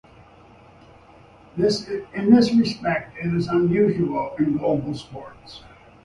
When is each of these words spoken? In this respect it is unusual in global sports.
In 1.57 1.61
this 1.61 2.51
respect 2.55 3.15
it 3.19 3.31
is 3.35 3.47
unusual 3.47 4.33
in 4.39 4.57
global 4.57 4.95
sports. 4.95 5.61